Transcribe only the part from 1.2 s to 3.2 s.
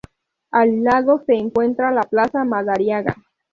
se encuentra la plaza Madariaga.